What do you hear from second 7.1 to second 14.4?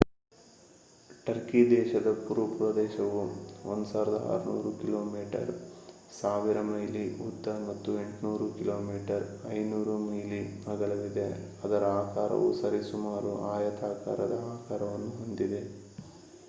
ಉದ್ದ ಮತ್ತು 800 ಕಿಮೀ 500 ಮೈಲಿ ಅಗಲವಿದೆ ಅದರ ಆಕಾರವು ಸರಿಸುಮಾರು ಆಯತಾಕಾರದ